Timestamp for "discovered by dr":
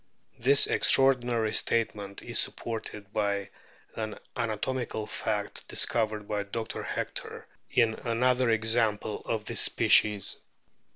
5.67-6.81